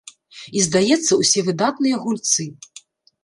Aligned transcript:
І, 0.57 0.61
здаецца, 0.67 1.17
усе 1.21 1.43
выдатныя 1.49 1.95
гульцы. 2.05 2.47